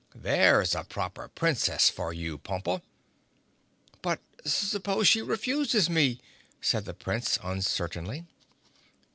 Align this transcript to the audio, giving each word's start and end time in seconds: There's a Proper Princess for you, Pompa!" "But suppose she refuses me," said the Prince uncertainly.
There's 0.15 0.73
a 0.73 0.83
Proper 0.83 1.27
Princess 1.27 1.91
for 1.91 2.11
you, 2.11 2.39
Pompa!" 2.39 2.81
"But 4.01 4.19
suppose 4.43 5.07
she 5.07 5.21
refuses 5.21 5.91
me," 5.91 6.19
said 6.59 6.85
the 6.85 6.95
Prince 6.95 7.37
uncertainly. 7.43 8.25